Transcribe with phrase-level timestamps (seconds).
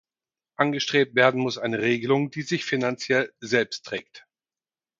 [0.55, 4.25] Angestrebt werden muss eine Regelung, die sich finanziell selbst trägt.